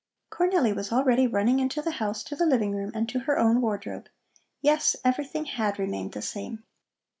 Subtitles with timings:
[0.31, 3.61] Cornelli was already running into the house to the living room and to her own
[3.61, 4.09] wardrobe.
[4.59, 6.63] Yes, everything had remained the same.